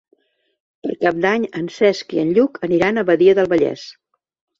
Per 0.85 0.93
Cap 1.05 1.19
d'Any 1.25 1.45
en 1.59 1.67
Cesc 1.75 2.15
i 2.15 2.21
en 2.21 2.31
Lluc 2.37 2.57
aniran 2.69 2.97
a 2.97 3.05
Badia 3.11 3.37
del 3.41 3.51
Vallès. 3.53 3.85